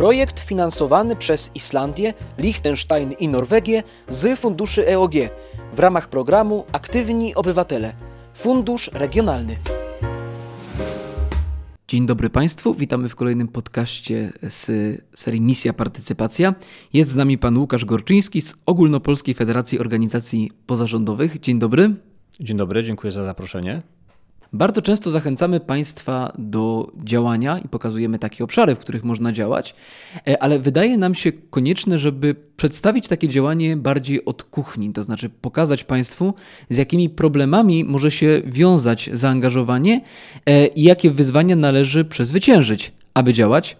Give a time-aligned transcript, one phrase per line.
[0.00, 5.12] Projekt finansowany przez Islandię, Liechtenstein i Norwegię z funduszy EOG
[5.72, 7.92] w ramach programu Aktywni Obywatele.
[8.34, 9.56] Fundusz Regionalny.
[11.88, 14.66] Dzień dobry Państwu, witamy w kolejnym podcaście z
[15.14, 16.54] serii Misja Partycypacja.
[16.92, 21.40] Jest z nami pan Łukasz Gorczyński z Ogólnopolskiej Federacji Organizacji Pozarządowych.
[21.40, 21.94] Dzień dobry.
[22.40, 23.82] Dzień dobry, dziękuję za zaproszenie.
[24.52, 29.74] Bardzo często zachęcamy Państwa do działania i pokazujemy takie obszary, w których można działać,
[30.28, 35.28] e, ale wydaje nam się konieczne, żeby przedstawić takie działanie bardziej od kuchni, to znaczy
[35.28, 36.34] pokazać Państwu,
[36.68, 40.00] z jakimi problemami może się wiązać zaangażowanie
[40.46, 43.76] e, i jakie wyzwania należy przezwyciężyć, aby działać.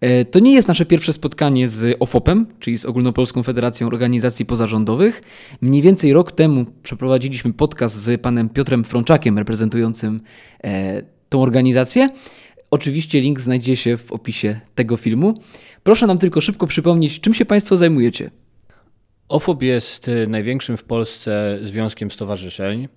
[0.00, 5.22] E, to nie jest nasze pierwsze spotkanie z OFOP-em, czyli z Ogólnopolską Federacją Organizacji Pozarządowych.
[5.60, 10.20] Mniej więcej rok temu przeprowadziliśmy podcast z panem Piotrem Frączakiem, reprezentującym
[10.64, 12.08] e, tą organizację.
[12.70, 15.34] Oczywiście link znajdzie się w opisie tego filmu.
[15.82, 18.30] Proszę nam tylko szybko przypomnieć, czym się Państwo zajmujecie.
[19.28, 22.88] OFOP jest e, największym w Polsce związkiem stowarzyszeń.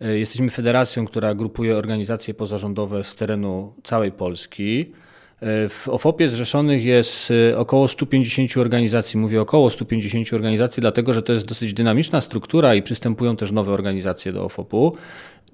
[0.00, 4.92] Jesteśmy federacją, która grupuje organizacje pozarządowe z terenu całej Polski.
[5.40, 9.18] E, w OFOP-ie zrzeszonych jest e, około 150 organizacji.
[9.18, 13.72] Mówię około 150 organizacji, dlatego że to jest dosyć dynamiczna struktura i przystępują też nowe
[13.72, 14.96] organizacje do OFOP-u.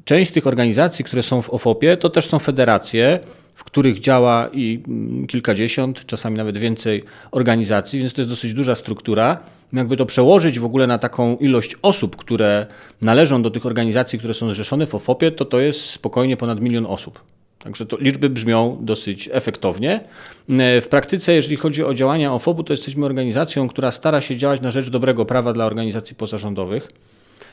[0.05, 3.21] Część z tych organizacji, które są w OFOP-ie, to też są federacje,
[3.55, 8.75] w których działa i mm, kilkadziesiąt, czasami nawet więcej organizacji, więc to jest dosyć duża
[8.75, 9.39] struktura.
[9.73, 12.67] Jakby to przełożyć w ogóle na taką ilość osób, które
[13.01, 16.87] należą do tych organizacji, które są zrzeszone w OFOP-ie, to to jest spokojnie ponad milion
[16.87, 17.21] osób.
[17.63, 20.01] Także to liczby brzmią dosyć efektownie.
[20.49, 24.61] E, w praktyce, jeżeli chodzi o działania OFOB-u, to jesteśmy organizacją, która stara się działać
[24.61, 26.89] na rzecz dobrego prawa dla organizacji pozarządowych.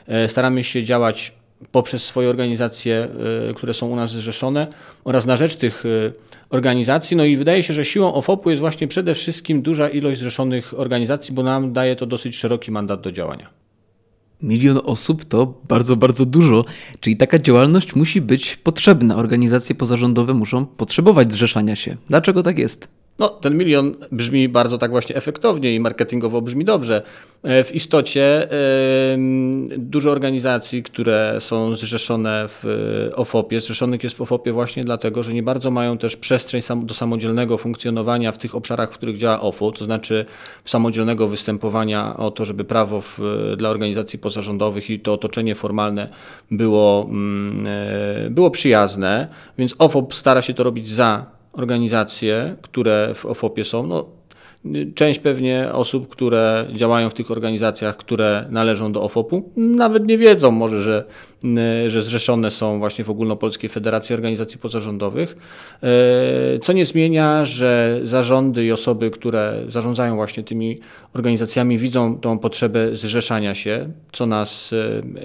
[0.06, 1.32] E, staramy się działać
[1.72, 3.08] poprzez swoje organizacje,
[3.50, 4.66] e, które są u nas zrzeszone
[5.04, 5.84] oraz na rzecz tych
[6.50, 7.16] organizacji.
[7.16, 11.34] No i wydaje się, że siłą OFOP-u jest właśnie przede wszystkim duża ilość zrzeszonych organizacji,
[11.34, 13.50] bo nam daje to dosyć szeroki mandat do działania.
[14.42, 16.64] Milion osób to bardzo, bardzo dużo,
[17.00, 19.16] czyli taka działalność musi być potrzebna.
[19.16, 21.96] Organizacje pozarządowe muszą potrzebować zrzeszania się.
[22.08, 22.99] Dlaczego tak jest?
[23.20, 27.02] No, ten milion brzmi bardzo tak właśnie efektownie i marketingowo brzmi dobrze.
[27.42, 28.48] E, w istocie
[29.78, 32.64] dużo organizacji, które są zrzeszone w
[33.16, 37.58] OFOP-ie, zrzeszonych jest w OFOP-ie właśnie dlatego, że nie bardzo mają też przestrzeń do samodzielnego
[37.58, 40.26] funkcjonowania w tych obszarach, w których działa OFO, to znaczy
[40.64, 43.18] samodzielnego występowania o to, żeby prawo w,
[43.56, 46.08] dla organizacji pozarządowych i to otoczenie formalne
[46.50, 47.66] było, mm,
[48.26, 53.86] e, było przyjazne, więc OFOP stara się to robić za organizacje, które w OFOP-ie są,
[53.86, 54.06] no,
[54.94, 60.50] Część pewnie osób, które działają w tych organizacjach, które należą do OFOP-u, nawet nie wiedzą
[60.50, 61.04] może, że,
[61.86, 65.36] że zrzeszone są właśnie w Ogólnopolskiej Federacji Organizacji Pozarządowych,
[65.82, 70.78] e, co nie zmienia, że zarządy i osoby, które zarządzają właśnie tymi
[71.14, 74.74] organizacjami, widzą tą potrzebę zrzeszania się, co nas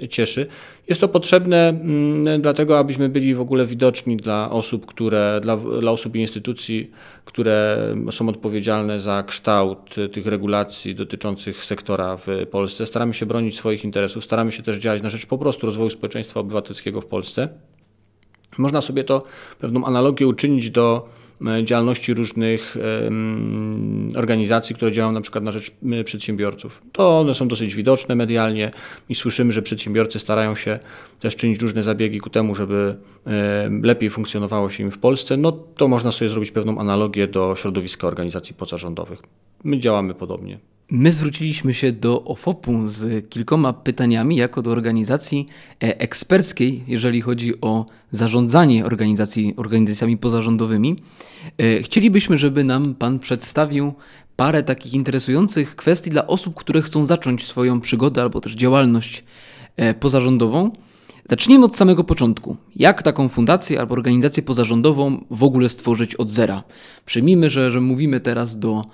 [0.02, 0.46] e, cieszy.
[0.88, 5.90] Jest to potrzebne mm, dlatego, abyśmy byli w ogóle widoczni dla osób, które, dla, dla
[5.90, 6.90] osób i instytucji,
[7.24, 7.78] które
[8.10, 12.86] są odpowiedzialne za kształt tych regulacji dotyczących sektora w Polsce.
[12.86, 16.40] Staramy się bronić swoich interesów, staramy się też działać na rzecz po prostu rozwoju społeczeństwa
[16.40, 17.48] obywatelskiego w Polsce.
[18.58, 19.22] Można sobie to
[19.58, 21.08] pewną analogię uczynić do
[21.46, 22.76] E, działalności różnych
[24.16, 25.72] organizacji, które działają na przykład na rzecz
[26.04, 26.82] przedsiębiorców.
[26.92, 28.70] To one są dosyć widoczne medialnie
[29.08, 30.78] i słyszymy, że przedsiębiorcy starają się
[31.20, 32.96] też czynić różne zabiegi ku temu, żeby
[33.82, 35.36] lepiej funkcjonowało się im w Polsce.
[35.36, 39.22] No to można sobie zrobić pewną analogię do środowiska organizacji pozarządowych.
[39.64, 40.58] My działamy podobnie.
[40.90, 45.48] My zwróciliśmy się do OFOP-u z kilkoma pytaniami, jako do organizacji
[45.82, 50.96] e, eksperckiej, jeżeli chodzi o zarządzanie organizacji, organizacjami pozarządowymi.
[51.58, 53.94] E, chcielibyśmy, żeby nam Pan przedstawił
[54.36, 59.24] parę takich interesujących kwestii dla osób, które chcą zacząć swoją przygodę albo też działalność
[59.76, 60.70] e, pozarządową.
[61.30, 62.56] Zacznijmy od samego początku.
[62.76, 66.62] Jak taką fundację albo organizację pozarządową w ogóle stworzyć od zera?
[67.06, 68.84] Przyjmijmy, że, że mówimy teraz do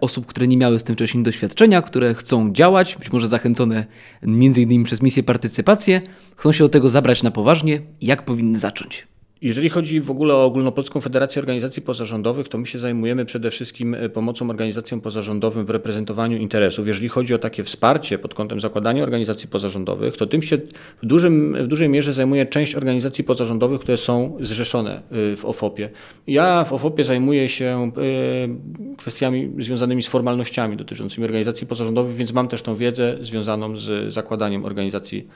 [0.00, 3.86] osób, które nie miały z tym wcześniej doświadczenia, które chcą działać, być może zachęcone
[4.22, 6.00] innymi przez misję partycypację,
[6.36, 9.06] chcą się do tego zabrać na poważnie, jak powinny zacząć?
[9.42, 13.94] Jeżeli chodzi w ogóle o Ogólnopolską Federację Organizacji Pozarządowych, to my się zajmujemy przede wszystkim
[13.94, 16.86] e, pomocą organizacjom pozarządowym w reprezentowaniu interesów.
[16.86, 20.58] Jeżeli chodzi o takie wsparcie pod kątem zakładania organizacji pozarządowych, to tym się
[21.02, 25.02] w, dużym, w dużej mierze zajmuje część organizacji pozarządowych, które są zrzeszone
[25.32, 25.90] e, w OFOP-ie.
[26.26, 32.48] Ja w OFOP-ie zajmuję się e, kwestiami związanymi z formalnościami dotyczącymi organizacji pozarządowych, więc mam
[32.48, 35.26] też tą wiedzę związaną z zakładaniem organizacji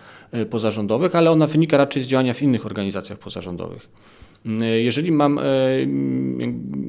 [0.51, 3.89] pozarządowych, ale ona wynika raczej z działania w innych organizacjach pozarządowych.
[4.83, 5.41] Jeżeli mam,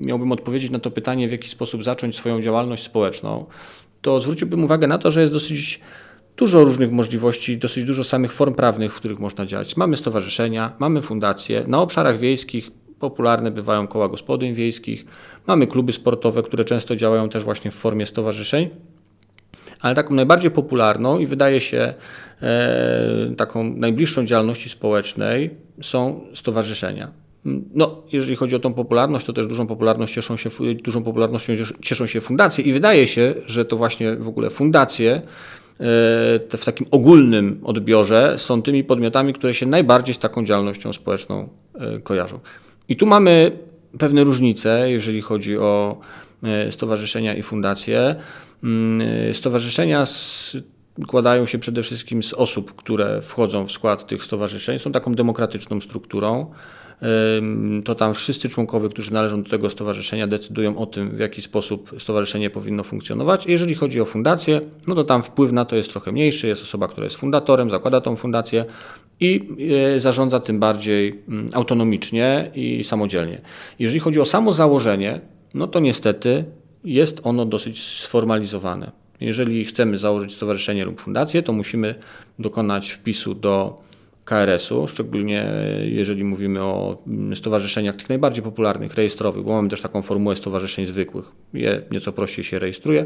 [0.06, 3.45] miałbym odpowiedzieć na to pytanie, w jaki sposób zacząć swoją działalność społeczną,
[4.01, 5.79] to zwróciłbym uwagę na to, że jest dosyć
[6.38, 9.77] dużo różnych możliwości, dosyć dużo samych form prawnych, w których można działać.
[9.77, 11.63] Mamy stowarzyszenia, mamy fundacje.
[11.68, 15.06] Na obszarach wiejskich popularne bywają koła gospodyń wiejskich,
[15.48, 18.70] mamy kluby sportowe, które często działają też właśnie w formie stowarzyszeń.
[19.82, 21.94] Ale taką najbardziej popularną i wydaje się
[22.42, 25.50] e, taką najbliższą działalności społecznej
[25.82, 27.12] są stowarzyszenia.
[27.74, 30.50] No, jeżeli chodzi o tą popularność, to też dużą, popularność cieszą się,
[30.84, 35.22] dużą popularnością cieszą się fundacje i wydaje się, że to właśnie w ogóle fundacje e,
[36.58, 42.00] w takim ogólnym odbiorze są tymi podmiotami, które się najbardziej z taką działalnością społeczną e,
[42.00, 42.40] kojarzą.
[42.89, 43.51] I tu mamy
[44.00, 45.98] pewne różnice, jeżeli chodzi o
[46.44, 48.16] e, stowarzyszenia i fundacje.
[48.63, 50.04] Mm, stowarzyszenia
[51.04, 55.81] składają się przede wszystkim z osób, które wchodzą w skład tych stowarzyszeń, są taką demokratyczną
[55.81, 56.51] strukturą
[57.86, 61.96] to tam wszyscy członkowie, którzy należą do tego stowarzyszenia, decydują o tym, w jaki sposób
[62.00, 63.46] stowarzyszenie powinno funkcjonować.
[63.46, 66.48] Jeżeli chodzi o fundację, no to tam wpływ na to jest trochę mniejszy.
[66.48, 68.66] Jest osoba, która jest fundatorem, zakłada tą fundację
[69.20, 69.50] i
[69.96, 73.42] e, zarządza tym bardziej mm, autonomicznie i samodzielnie.
[73.80, 75.22] Jeżeli chodzi o samo założenie,
[75.54, 76.46] no to niestety
[76.84, 78.92] jest ono dosyć sformalizowane.
[79.22, 81.96] Jeżeli chcemy założyć stowarzyszenie lub fundację, to musimy
[82.40, 83.87] dokonać wpisu do
[84.27, 85.51] KRS-u, szczególnie
[85.83, 87.03] jeżeli mówimy o
[87.35, 91.31] stowarzyszeniach tych najbardziej popularnych, rejestrowych, bo mamy też taką formułę stowarzyszeń zwykłych.
[91.53, 93.06] Je nieco prościej się rejestruje.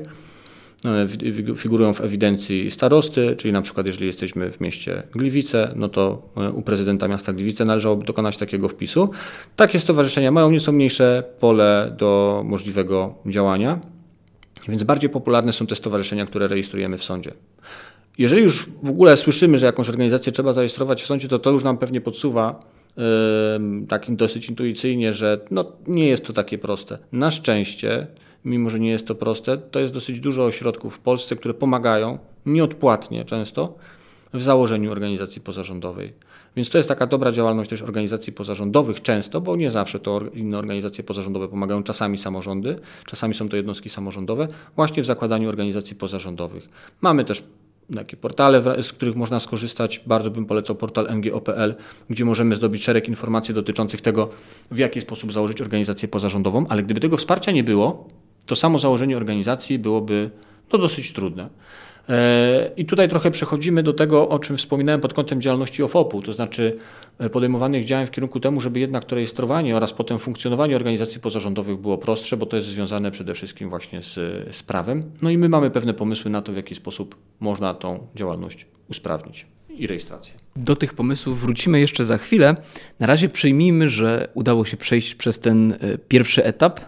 [0.83, 1.07] One
[1.55, 6.51] figurują w ewidencji starosty, czyli na przykład jeżeli jesteśmy w mieście Gliwice, no to e,
[6.51, 9.09] u prezydenta miasta Gliwice należałoby dokonać takiego wpisu.
[9.55, 13.79] Takie stowarzyszenia mają nieco mniejsze pole do możliwego działania,
[14.67, 17.31] więc bardziej popularne są te stowarzyszenia, które rejestrujemy w sądzie.
[18.17, 21.63] Jeżeli już w ogóle słyszymy, że jakąś organizację trzeba zarejestrować w sądzie, to to już
[21.63, 22.59] nam pewnie podsuwa
[22.97, 23.03] yy,
[23.87, 26.97] tak dosyć intuicyjnie, że no, nie jest to takie proste.
[27.11, 28.07] Na szczęście,
[28.45, 32.17] mimo że nie jest to proste, to jest dosyć dużo ośrodków w Polsce, które pomagają
[32.45, 33.75] nieodpłatnie często
[34.33, 36.13] w założeniu organizacji pozarządowej.
[36.55, 40.57] Więc to jest taka dobra działalność też organizacji pozarządowych często, bo nie zawsze to inne
[40.57, 46.69] organizacje pozarządowe pomagają, czasami samorządy, czasami są to jednostki samorządowe, właśnie w zakładaniu organizacji pozarządowych.
[47.01, 47.43] Mamy też
[47.95, 50.01] takie portale, z których można skorzystać.
[50.05, 51.75] Bardzo bym polecał portal ngo.pl,
[52.09, 54.29] gdzie możemy zdobyć szereg informacji dotyczących tego,
[54.71, 58.07] w jaki sposób założyć organizację pozarządową, ale gdyby tego wsparcia nie było,
[58.45, 60.29] to samo założenie organizacji byłoby
[60.73, 61.49] no, dosyć trudne.
[62.09, 66.33] E, I tutaj trochę przechodzimy do tego, o czym wspominałem pod kątem działalności OFOP-u, to
[66.33, 66.77] znaczy
[67.19, 71.77] e, podejmowanych działań w kierunku temu, żeby jednak to rejestrowanie oraz potem funkcjonowanie organizacji pozarządowych
[71.77, 74.15] było prostsze, bo to jest związane przede wszystkim właśnie z,
[74.55, 75.11] z prawem.
[75.21, 79.45] No i my mamy pewne pomysły na to, w jaki sposób można tą działalność usprawnić
[79.69, 80.33] i rejestrację.
[80.55, 82.55] Do tych pomysłów wrócimy jeszcze za chwilę.
[82.99, 86.79] Na razie przyjmijmy, że udało się przejść przez ten e, pierwszy etap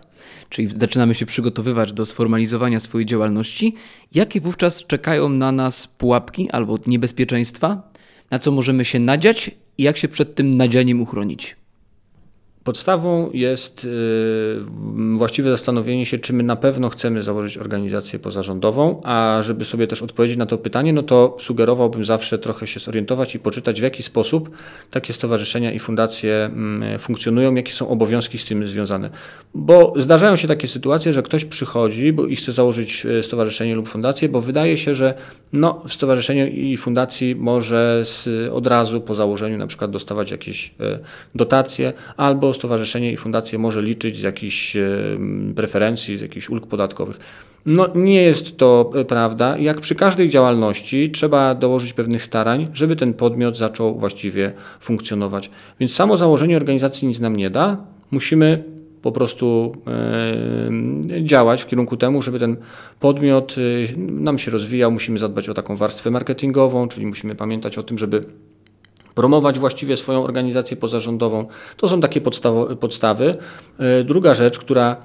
[0.53, 3.75] czyli zaczynamy się przygotowywać do sformalizowania swojej działalności,
[4.15, 7.91] jakie wówczas czekają na nas pułapki albo niebezpieczeństwa,
[8.31, 9.51] na co możemy się nadziać?
[9.77, 11.62] I jak się przed tym nadzianiem uchronić?
[12.63, 13.87] Podstawą jest y,
[15.15, 20.01] właściwe zastanowienie się, czy my na pewno chcemy założyć organizację pozarządową, a żeby sobie też
[20.01, 24.03] odpowiedzieć na to pytanie, no to sugerowałbym zawsze trochę się zorientować i poczytać, w jaki
[24.03, 24.49] sposób
[24.91, 29.09] takie stowarzyszenia i fundacje mm, funkcjonują, jakie są obowiązki z tym związane.
[29.53, 33.87] Bo zdarzają się takie sytuacje, że ktoś przychodzi bo i chce założyć e, stowarzyszenie lub
[33.87, 35.13] fundację, bo wydaje się, że
[35.53, 40.73] no, w stowarzyszeniu i fundacji może z, od razu po założeniu na przykład dostawać jakieś
[40.79, 40.99] e,
[41.35, 44.77] dotacje albo stowarzyszenie i fundacje może liczyć z jakichś
[45.55, 47.19] preferencji, z jakichś ulg podatkowych.
[47.65, 49.57] No nie jest to e, prawda.
[49.57, 55.49] Jak przy każdej działalności trzeba dołożyć pewnych starań, żeby ten podmiot zaczął właściwie funkcjonować.
[55.79, 57.77] Więc samo założenie organizacji nic nam nie da.
[58.11, 58.63] Musimy
[59.01, 59.75] po prostu
[61.21, 62.57] działać w kierunku temu, żeby ten
[62.99, 63.55] podmiot
[63.97, 64.91] nam się rozwijał.
[64.91, 68.25] Musimy zadbać o taką warstwę marketingową, czyli musimy pamiętać o tym, żeby
[69.15, 71.45] promować właściwie swoją organizację pozarządową.
[71.77, 72.21] To są takie
[72.79, 73.37] podstawy.
[73.79, 74.97] E, druga rzecz, która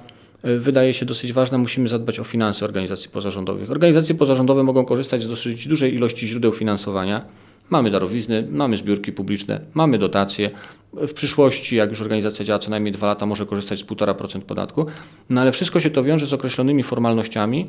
[0.42, 3.70] e, wydaje się dosyć ważna, musimy zadbać o finanse organizacji pozarządowych.
[3.70, 7.22] Organizacje pozarządowe mogą korzystać z dosyć dużej ilości źródeł finansowania.
[7.70, 10.50] Mamy darowizny, mamy zbiórki publiczne, mamy dotacje.
[10.92, 14.86] W przyszłości, jak już organizacja działa co najmniej dwa lata, może korzystać z 1,5% podatku.
[15.30, 17.66] No ale wszystko się to wiąże z określonymi formalnościami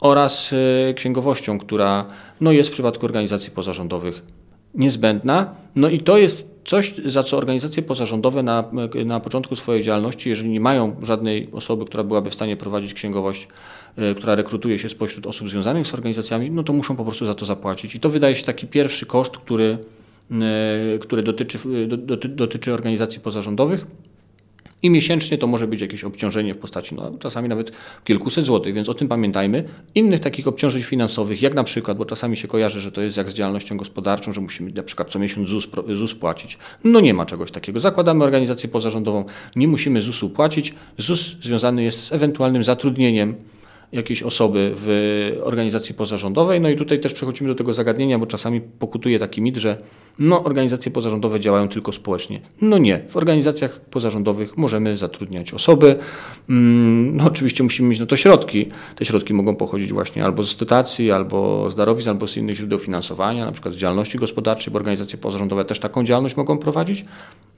[0.00, 0.54] oraz
[0.88, 2.04] e, księgowością, która
[2.40, 4.22] no, jest w przypadku organizacji pozarządowych
[4.74, 5.54] niezbędna.
[5.76, 8.64] No i to jest coś, za co organizacje pozarządowe na,
[9.04, 13.48] na początku swojej działalności, jeżeli nie mają żadnej osoby, która byłaby w stanie prowadzić księgowość,
[13.98, 17.34] y, która rekrutuje się spośród osób związanych z organizacjami, no to muszą po prostu za
[17.34, 17.94] to zapłacić.
[17.94, 19.78] I to wydaje się taki pierwszy koszt, który
[21.00, 21.58] które dotyczy,
[22.28, 23.86] dotyczy organizacji pozarządowych.
[24.82, 27.72] I miesięcznie to może być jakieś obciążenie w postaci no, czasami nawet
[28.04, 29.64] kilkuset złotych, więc o tym pamiętajmy.
[29.94, 33.30] Innych takich obciążeń finansowych, jak na przykład, bo czasami się kojarzy, że to jest jak
[33.30, 36.58] z działalnością gospodarczą, że musimy na przykład co miesiąc ZUS, ZUS płacić.
[36.84, 37.80] No nie ma czegoś takiego.
[37.80, 39.24] Zakładamy organizację pozarządową,
[39.56, 40.74] nie musimy ZUS-u płacić.
[40.98, 43.34] ZUS związany jest z ewentualnym zatrudnieniem
[43.92, 46.60] jakiejś osoby w organizacji pozarządowej.
[46.60, 49.78] No i tutaj też przechodzimy do tego zagadnienia, bo czasami pokutuje taki mit, że
[50.18, 52.40] no, organizacje pozarządowe działają tylko społecznie.
[52.60, 55.96] No nie, w organizacjach pozarządowych możemy zatrudniać osoby.
[56.48, 58.66] Mm, no oczywiście musimy mieć na to środki.
[58.94, 62.78] Te środki mogą pochodzić właśnie albo z dotacji, albo z darowizn, albo z innych źródeł
[62.78, 67.04] finansowania, na przykład z działalności gospodarczej, bo organizacje pozarządowe też taką działalność mogą prowadzić.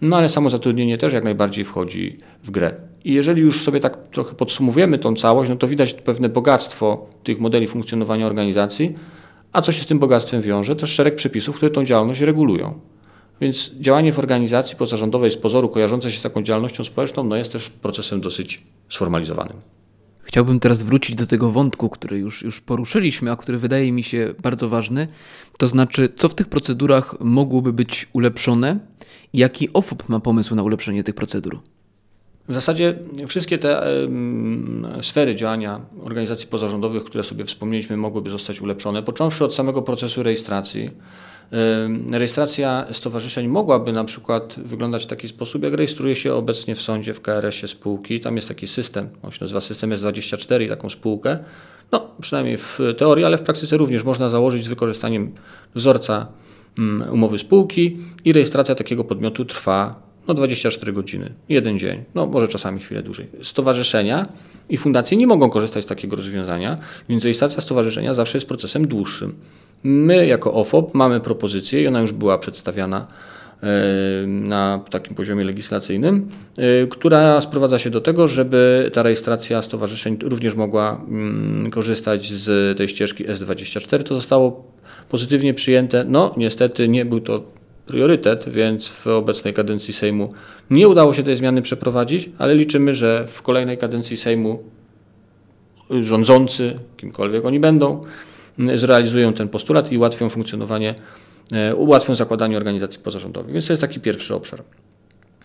[0.01, 2.90] No ale samo zatrudnienie też jak najbardziej wchodzi w grę.
[3.05, 7.41] I jeżeli już sobie tak trochę podsumujemy tą całość, no to widać pewne bogactwo tych
[7.41, 8.95] modeli funkcjonowania organizacji,
[9.53, 10.77] a co się z tym bogactwem wiąże?
[10.77, 12.81] Też szereg przepisów, które tą działalność regulują.
[13.41, 17.53] Więc działanie w organizacji pozarządowej z pozoru kojarzące się z taką działalnością społeczną no jest
[17.53, 19.57] też procesem dosyć sformalizowanym.
[20.23, 24.35] Chciałbym teraz wrócić do tego wątku, który już, już poruszyliśmy, a który wydaje mi się
[24.43, 25.07] bardzo ważny.
[25.59, 28.79] To znaczy, co w tych procedurach mogłoby być ulepszone
[29.35, 31.61] jaki OFOP ma pomysł na ulepszenie tych procedur?
[32.49, 33.83] W zasadzie wszystkie te
[35.03, 40.91] sfery działania organizacji pozarządowych, które sobie wspomnieliśmy, mogłyby zostać ulepszone, począwszy od samego procesu rejestracji.
[42.13, 47.15] Rejestracja stowarzyszeń mogłaby na przykład wyglądać w taki sposób, jak rejestruje się obecnie w sądzie
[47.15, 48.21] w KRS-ie spółki.
[48.21, 51.39] Tam jest taki system, on się nazywa system S24 i taką spółkę.
[51.93, 55.33] No, przynajmniej w teorii, ale w praktyce również można założyć z wykorzystaniem
[55.75, 56.27] wzorca
[57.13, 62.81] umowy spółki i rejestracja takiego podmiotu trwa no 24 godziny, jeden dzień, no może czasami
[62.81, 63.27] chwilę dłużej.
[63.43, 64.27] Stowarzyszenia
[64.69, 66.77] i fundacje nie mogą korzystać z takiego rozwiązania,
[67.09, 69.35] więc rejestracja stowarzyszenia zawsze jest procesem dłuższym.
[69.85, 73.07] My jako OFOP mamy propozycję i ona już była przedstawiana
[73.63, 80.19] e, na takim poziomie legislacyjnym, e, która sprowadza się do tego, żeby ta rejestracja stowarzyszeń
[80.23, 84.03] również mogła mm, korzystać z tej ścieżki S24.
[84.03, 84.65] To zostało
[85.09, 86.05] pozytywnie przyjęte.
[86.09, 87.60] No, niestety nie był to
[87.91, 90.33] priorytet, więc w obecnej kadencji Sejmu
[90.71, 94.63] nie udało się tej zmiany przeprowadzić, ale liczymy, że w kolejnej kadencji Sejmu
[96.01, 98.01] rządzący, kimkolwiek oni będą,
[98.75, 100.95] zrealizują ten postulat i ułatwią funkcjonowanie,
[101.53, 103.53] e, ułatwią zakładanie organizacji pozarządowych.
[103.53, 104.63] Więc to jest taki pierwszy obszar.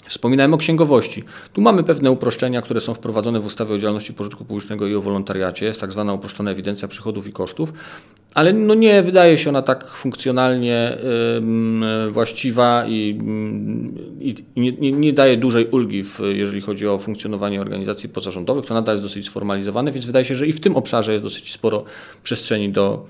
[0.07, 1.23] Wspominałem o księgowości.
[1.53, 5.01] Tu mamy pewne uproszczenia, które są wprowadzone w ustawie o działalności pożytku publicznego i o
[5.01, 5.65] wolontariacie.
[5.65, 7.73] Jest tak zwana uproszczona ewidencja przychodów i kosztów,
[8.33, 10.97] ale no nie wydaje się ona tak funkcjonalnie
[12.05, 13.19] yy, właściwa i,
[14.19, 18.65] i nie, nie, daje dużej ulgi, w, jeżeli chodzi o funkcjonowanie organizacji pozarządowych.
[18.65, 21.53] To nadal jest dosyć sformalizowane, więc wydaje się, że i w tym obszarze jest dosyć
[21.53, 21.83] sporo
[22.23, 23.05] przestrzeni do,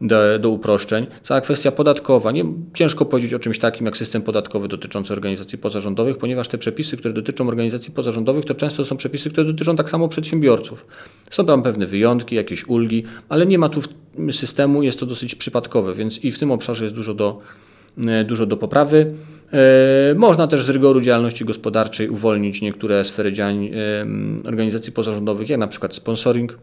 [0.00, 1.06] do, do uproszczeń.
[1.22, 2.32] Cała kwestia podatkowa.
[2.32, 6.96] Nie, ciężko powiedzieć o czymś takim jak system podatkowy dotyczący organizacji pozarządowych, ponieważ te przepisy,
[6.96, 10.86] które dotyczą organizacji pozarządowych, to często są przepisy, które dotyczą tak samo przedsiębiorców.
[11.30, 13.82] Są tam pewne wyjątki, jakieś ulgi, ale nie ma tu
[14.32, 17.38] systemu, jest to dosyć przypadkowe, więc i w tym obszarze jest dużo do,
[18.06, 19.14] e, dużo do poprawy.
[19.52, 23.70] E, można też z rygoru działalności gospodarczej uwolnić niektóre sfery działań
[24.44, 26.58] organizacji pozarządowych, jak na przykład sponsoring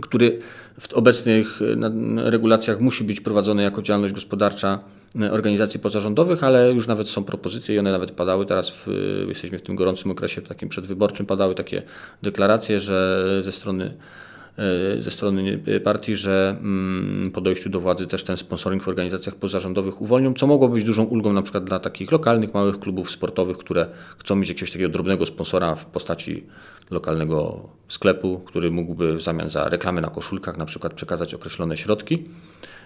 [0.00, 0.38] który
[0.80, 4.78] w obecnych e, regulacjach musi być prowadzony jako działalność gospodarcza
[5.20, 8.46] e, organizacji pozarządowych, ale już nawet są propozycje i one nawet padały.
[8.46, 8.86] Teraz w,
[9.28, 11.82] jesteśmy w tym gorącym okresie takim przedwyborczym, padały takie
[12.22, 14.23] deklaracje, że ze strony e,
[14.98, 20.00] ze strony partii, że mm, po dojściu do władzy też ten sponsoring w organizacjach pozarządowych
[20.00, 23.86] uwolnią, co mogło być dużą ulgą na przykład dla takich lokalnych, małych klubów sportowych, które
[24.18, 26.44] chcą mieć jakiegoś takiego drobnego sponsora w postaci
[26.90, 32.24] lokalnego sklepu, który mógłby w zamian za reklamy na koszulkach na przykład przekazać określone środki.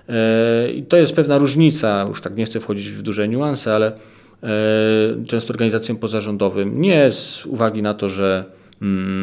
[0.08, 3.92] E, I to jest pewna różnica, już tak nie chcę wchodzić w duże niuanse, ale
[4.42, 4.48] e,
[5.26, 8.44] często organizacjom pozarządowym nie z uwagi na to, że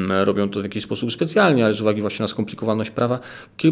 [0.09, 3.19] robią to w jakiś sposób specjalnie, ale z uwagi właśnie na skomplikowaność prawa,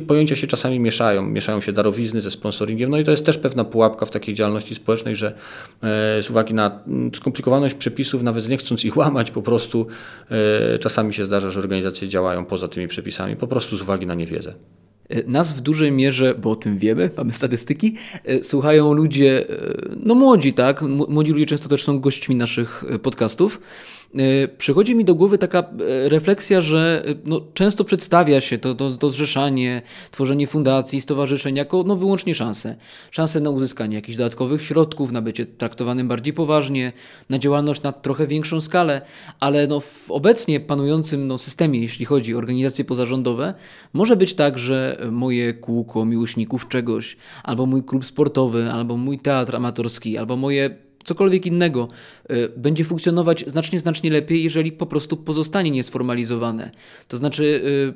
[0.08, 1.22] pojęcia się czasami mieszają.
[1.22, 4.76] Mieszają się darowizny ze sponsoringiem, no i to jest też pewna pułapka w takiej działalności
[4.76, 5.28] społecznej, że
[5.84, 9.88] e, z uwagi na mm, skomplikowaność przepisów, nawet nie chcąc ich łamać, po prostu
[10.32, 14.14] e, czasami się zdarza, że organizacje działają poza tymi przepisami, po prostu z uwagi na
[14.14, 14.54] niewiedzę.
[15.10, 17.96] E, nas w dużej mierze, bo o tym wiemy, mamy statystyki,
[18.42, 19.46] słuchają ludzie,
[19.98, 20.82] no młodzi, tak?
[21.10, 23.60] Młodzi ludzie często też są gośćmi naszych podcastów.
[24.18, 28.76] E, przychodzi mi do głowy taka e, refleksja, że e, no, często przedstawia się to,
[28.76, 29.82] to, to zrzeszanie,
[30.12, 32.76] tworzenie fundacji, stowarzyszeń jako no, wyłącznie szanse.
[33.12, 36.94] Szanse na uzyskanie jakichś dodatkowych środków, na bycie traktowanym bardziej poważnie,
[37.30, 39.02] na działalność na trochę większą skalę,
[39.40, 43.54] ale no, w obecnie panującym no, systemie, jeśli chodzi o organizacje pozarządowe,
[43.94, 49.56] może być tak, że moje kółko miłośników czegoś, albo mój klub sportowy, albo mój teatr
[49.56, 51.88] amatorski, albo moje cokolwiek innego
[52.32, 56.72] y, będzie funkcjonować znacznie, znacznie lepiej, jeżeli po prostu pozostanie niesformalizowane.
[57.08, 57.94] To znaczy, y,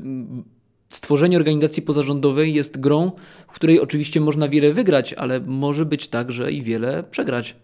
[0.89, 3.12] stworzenie organizacji pozarządowej jest grą,
[3.48, 7.56] w której oczywiście można wiele wygrać, ale może być tak, że i wiele przegrać.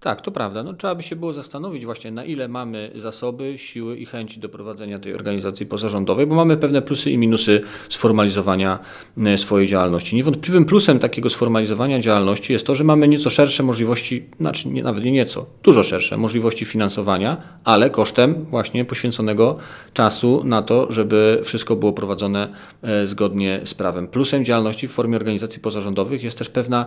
[0.00, 0.62] Tak, to prawda.
[0.62, 4.48] No, trzeba by się było zastanowić właśnie, na ile mamy zasoby, siły i chęci do
[4.48, 8.78] prowadzenia tej organizacji pozarządowej, bo mamy pewne plusy i minusy sformalizowania
[9.26, 10.16] e, swojej działalności.
[10.16, 15.04] Niewątpliwym plusem takiego sformalizowania działalności jest to, że mamy nieco szersze możliwości, znaczy nie, nawet
[15.04, 19.56] nie nieco, dużo szersze możliwości finansowania, ale kosztem właśnie poświęconego
[19.92, 22.48] czasu na to, żeby wszystko było prowadzone
[22.82, 24.08] e, zgodnie z prawem.
[24.08, 26.86] Plusem działalności w formie organizacji pozarządowych jest też pewna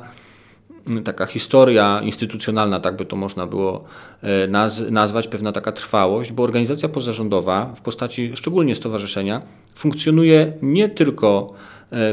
[1.04, 3.84] taka historia instytucjonalna, tak by to można było
[4.22, 9.42] e, naz nazwać, pewna taka trwałość, bo organizacja pozarządowa w postaci szczególnie stowarzyszenia
[9.76, 11.54] funkcjonuje nie tylko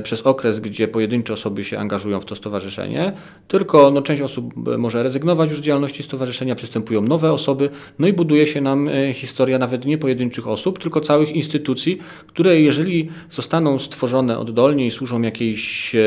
[0.02, 3.12] przez okres, gdzie pojedyncze osoby się angażują w to stowarzyszenie,
[3.48, 8.12] tylko no, część osób może rezygnować już z działalności stowarzyszenia, przystępują nowe osoby, no i
[8.12, 13.78] buduje się nam e, historia nawet nie pojedynczych osób, tylko całych instytucji, które jeżeli zostaną
[13.78, 16.00] stworzone oddolnie i służą jakiejś e,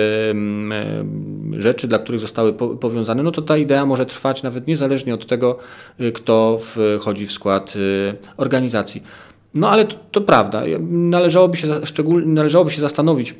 [1.57, 5.57] rzeczy, dla których zostały powiązane, no to ta idea może trwać nawet niezależnie od tego,
[6.13, 6.59] kto
[6.99, 7.73] wchodzi w skład
[8.37, 9.03] organizacji.
[9.53, 10.63] No ale to, to prawda.
[10.89, 11.67] Należałoby się,
[12.25, 13.35] należałoby się zastanowić,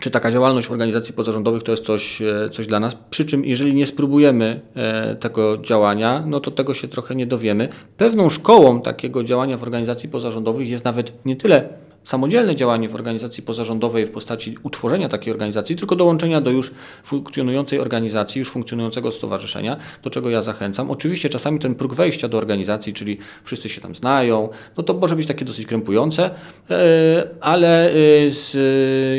[0.00, 2.96] czy taka działalność w organizacji pozarządowych to jest coś, e, coś dla nas.
[3.10, 7.68] Przy czym, jeżeli nie spróbujemy e, tego działania, no to tego się trochę nie dowiemy.
[7.96, 11.68] Pewną szkołą takiego działania w organizacji pozarządowych jest nawet nie tyle
[12.06, 16.70] samodzielne działanie w organizacji pozarządowej w postaci utworzenia takiej organizacji, tylko dołączenia do już
[17.04, 20.90] funkcjonującej organizacji, już funkcjonującego stowarzyszenia, do czego ja zachęcam.
[20.90, 25.16] Oczywiście czasami ten próg wejścia do organizacji, czyli wszyscy się tam znają, no to może
[25.16, 26.30] być takie dosyć krępujące,
[26.70, 27.94] e, ale e,
[28.30, 28.54] z,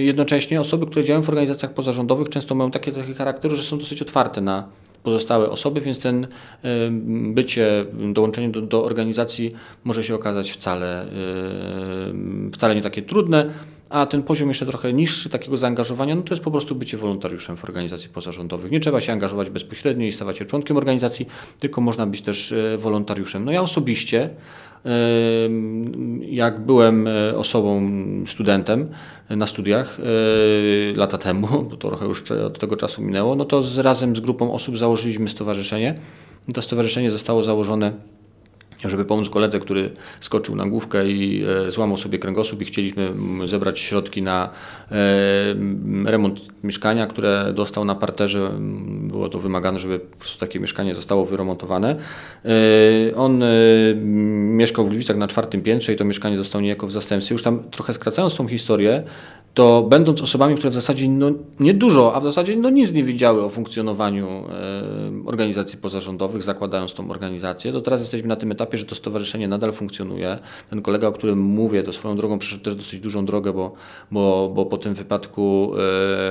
[0.05, 4.01] jednocześnie osoby, które działają w organizacjach pozarządowych często mają takie cechy charakteru, że są dosyć
[4.01, 4.67] otwarte na
[5.07, 6.27] pozostałe osoby, więc ten
[7.33, 11.05] bycie, dołączenie do, do organizacji może się okazać wcale,
[12.53, 13.49] wcale nie takie trudne.
[13.89, 17.57] A ten poziom jeszcze trochę niższy takiego zaangażowania, no to jest po prostu bycie wolontariuszem
[17.57, 18.71] w organizacji pozarządowych.
[18.71, 21.27] Nie trzeba się angażować bezpośrednio i stawać się członkiem organizacji,
[21.59, 23.45] tylko można być też e, wolontariuszem.
[23.45, 24.29] No ja osobiście
[26.21, 27.91] jak byłem e, osobą,
[28.25, 28.89] studentem
[29.29, 30.03] na studiach e,
[30.95, 34.53] lata temu, bo to trochę już od tego czasu minęło, no to razem z grupą
[34.53, 35.95] osób założyliśmy stowarzyszenie.
[36.53, 37.91] To stowarzyszenie zostało założone
[38.85, 43.13] żeby pomóc koledze, który skoczył na główkę i e, złamał sobie kręgosłup i chcieliśmy
[43.45, 44.49] zebrać środki na
[44.91, 44.95] e,
[46.05, 48.51] remont mieszkania, które dostał na parterze.
[48.87, 51.95] Było to wymagane, żeby po prostu takie mieszkanie zostało wyremontowane.
[52.45, 53.43] E, on
[54.55, 57.35] mieszkał w Gliwicach na czwartym piętrze i to mieszkanie zostało niejako w zastępstwie.
[57.35, 59.03] Już tam trochę skracając tą historię,
[59.57, 63.03] to będąc osobami, które w zasadzie no, nie dużo, a w zasadzie no, nic nie
[63.03, 64.43] wiedziały o funkcjonowaniu e,
[65.25, 69.73] organizacji pozarządowych, zakładając tą organizację, to teraz jesteśmy na tym etapie, że to stowarzyszenie nadal
[69.73, 70.39] funkcjonuje.
[70.69, 73.73] Ten kolega, o którym mówię, to swoją drogą przeszedł też dosyć dużą drogę, bo,
[74.11, 75.73] bo, bo po tym wypadku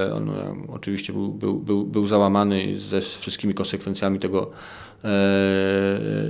[0.09, 4.51] e, on e, oczywiście był, był, był, był załamany ze wszystkimi konsekwencjami tego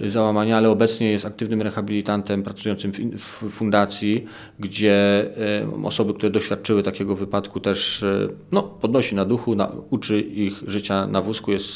[0.05, 4.25] załamania, ale obecnie jest aktywnym rehabilitantem pracującym w fundacji,
[4.59, 5.27] gdzie
[5.63, 10.63] e, osoby, które doświadczyły takiego wypadku też e, no, podnosi na duchu, na, uczy ich
[10.67, 11.69] życia na wózku, jest,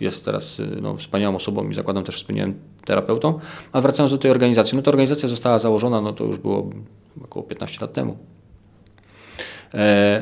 [0.00, 3.38] jest teraz no, wspaniałą osobą i zakładam też wspaniałym terapeutą.
[3.72, 6.70] A wracając do tej organizacji, no to organizacja została założona, no to już było
[7.24, 8.18] około 15 lat temu.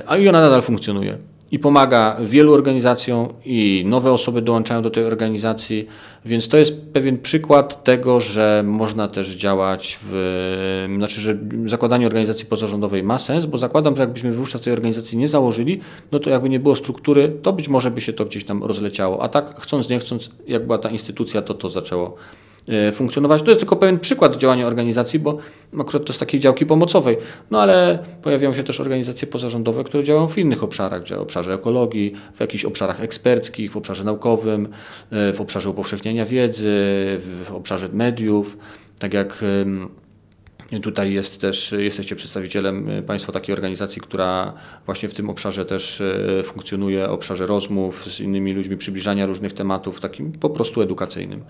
[0.07, 1.19] A i ona nadal funkcjonuje
[1.51, 5.87] i pomaga wielu organizacjom i nowe osoby dołączają do tej organizacji,
[6.25, 12.47] więc to jest pewien przykład tego, że można też działać w, znaczy, że zakładanie organizacji
[12.47, 15.81] pozarządowej ma sens, bo zakładam, że jakbyśmy wówczas tej organizacji nie założyli,
[16.13, 19.23] no to jakby nie było struktury, to być może by się to gdzieś tam rozleciało,
[19.23, 22.17] a tak chcąc, nie chcąc, jak była ta instytucja, to to zaczęło
[22.93, 23.43] funkcjonować.
[23.43, 25.39] To jest tylko pewien przykład działania organizacji, bo
[25.81, 27.17] akurat to z takiej działki pomocowej.
[27.51, 32.15] No ale pojawiają się też organizacje pozarządowe, które działają w innych obszarach, w obszarze ekologii,
[32.35, 34.69] w jakichś obszarach eksperckich, w obszarze naukowym,
[35.11, 36.77] e, w obszarze upowszechniania wiedzy,
[37.19, 38.57] w obszarze mediów.
[38.99, 39.45] Tak jak
[40.83, 44.53] Tutaj jest też, jesteście przedstawicielem e, Państwa takiej organizacji, która
[44.87, 46.03] właśnie w tym obszarze też
[46.45, 51.45] funkcjonuje, obszarze rozmów z innymi ludźmi, przybliżania różnych tematów, takim po prostu edukacyjnym.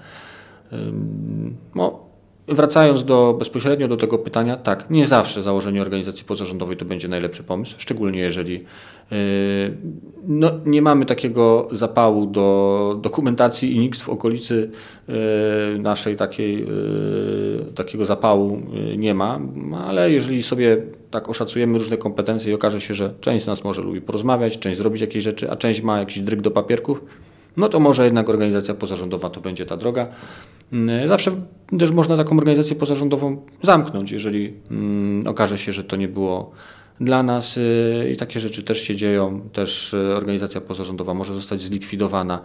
[1.75, 2.09] No,
[2.49, 7.45] wracając do, bezpośrednio do tego pytania, tak, nie zawsze założenie organizacji pozarządowej to będzie najlepszy
[7.45, 8.65] pomysł, szczególnie jeżeli
[10.29, 14.71] no, nie mamy takiego zapału do dokumentacji i nikt w okolicy
[15.79, 16.67] naszej takiej,
[17.75, 18.63] takiego zapału
[18.97, 19.41] nie ma,
[19.87, 23.83] ale jeżeli sobie tak oszacujemy różne kompetencje i okaże się, że część z nas może
[23.83, 27.05] lubi porozmawiać, część zrobić jakieś rzeczy, a część ma jakiś dryg do papierków,
[27.59, 30.07] no to może jednak organizacja pozarządowa to będzie ta droga.
[30.73, 31.31] Mm, zawsze
[31.79, 36.53] też można taką organizację pozarządową zamknąć, jeżeli mm, okaże się, że to nie było
[37.01, 39.40] dla nas y, i takie rzeczy też się dzieją.
[39.53, 42.40] Też y, organizacja pozarządowa może zostać zlikwidowana,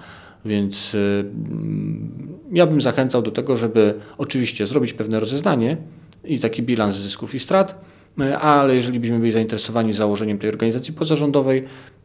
[0.46, 5.78] więc y, mm, ja bym zachęcał do tego, żeby oczywiście zrobić pewne rozeznanie
[6.24, 7.86] i taki bilans zysków i strat,
[8.42, 11.64] ale jeżeli byśmy byli zainteresowani założeniem tej organizacji pozarządowej,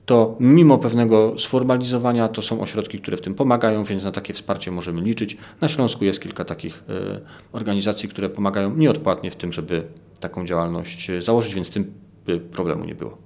[0.09, 4.71] to mimo pewnego sformalizowania to są ośrodki, które w tym pomagają, więc na takie wsparcie
[4.71, 5.37] możemy liczyć.
[5.61, 7.21] Na Śląsku jest kilka takich e,
[7.53, 9.83] organizacji, które pomagają nieodpłatnie w tym, żeby
[10.21, 11.93] taką działalność e, założyć, więc tym
[12.27, 13.19] by problemu nie było.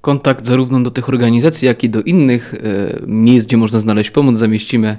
[0.00, 2.58] Kontakt zarówno do tych organizacji, jak i do innych e,
[3.06, 4.98] miejsc, gdzie można znaleźć pomoc, zamieścimy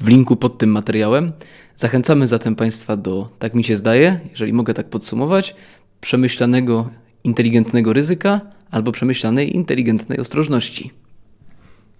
[0.00, 1.32] w linku pod tym materiałem.
[1.76, 5.56] Zachęcamy zatem Państwa do, tak mi się zdaje, jeżeli mogę tak podsumować,
[6.00, 6.88] przemyślanego,
[7.24, 10.90] inteligentnego ryzyka albo przemyślanej, inteligentnej ostrożności.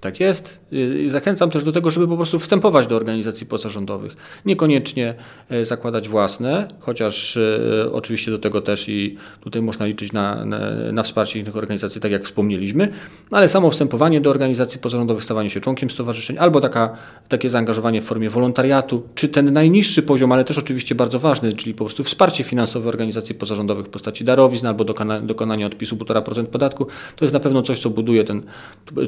[0.00, 0.60] Tak jest.
[1.06, 4.16] Zachęcam też do tego, żeby po prostu wstępować do organizacji pozarządowych.
[4.44, 5.14] Niekoniecznie
[5.50, 10.58] e, zakładać własne, chociaż e, oczywiście do tego też i tutaj można liczyć na, na,
[10.92, 12.88] na, wsparcie innych organizacji, tak jak wspomnieliśmy,
[13.30, 16.96] ale samo wstępowanie do organizacji pozarządowych, stawanie się członkiem stowarzyszeń, albo taka,
[17.28, 21.74] takie zaangażowanie w formie wolontariatu, czy ten najniższy poziom, ale też oczywiście bardzo ważny, czyli
[21.74, 26.86] po prostu wsparcie finansowe organizacji pozarządowych w postaci darowizn albo dokona, dokonania odpisu 1,5% podatku,
[27.16, 28.42] to jest na pewno coś, co buduje ten,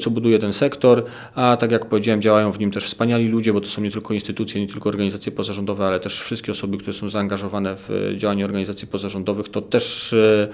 [0.01, 3.53] co buduje ten sektor sektor, a tak jak powiedziałem, działają w nim też wspaniali ludzie,
[3.53, 6.93] bo to są nie tylko instytucje, nie tylko organizacje pozarządowe, ale też wszystkie osoby, które
[6.93, 10.49] są zaangażowane w działanie organizacji pozarządowych, to też e,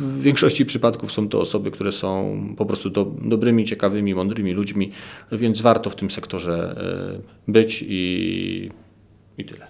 [0.00, 4.90] w większości przypadków są to osoby, które są po prostu do, dobrymi, ciekawymi, mądrymi ludźmi,
[5.32, 6.74] więc warto w tym sektorze
[7.48, 8.70] e, być i,
[9.38, 9.66] i tyle.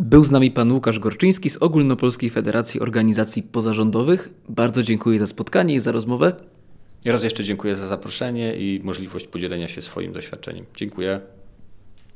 [0.00, 4.28] Był z nami pan Łukasz Gorczyński z Ogólnopolskiej Federacji Organizacji Pozarządowych.
[4.48, 6.57] Bardzo dziękuję za spotkanie i za rozmowę.
[7.12, 10.64] Raz jeszcze dziękuję za zaproszenie i możliwość podzielenia się swoim doświadczeniem.
[10.76, 11.20] Dziękuję.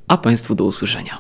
[0.09, 1.19] A Państwu do usłyszenia.